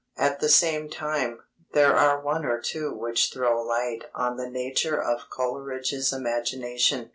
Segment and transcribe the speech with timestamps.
[0.17, 1.41] At the same time,
[1.73, 7.09] there are one or two which throw light on the nature of Coleridge's imagination.